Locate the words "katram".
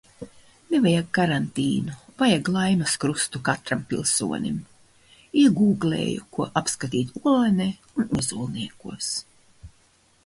3.49-3.83